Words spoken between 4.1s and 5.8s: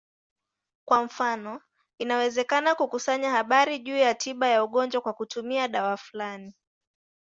tiba ya ugonjwa kwa kutumia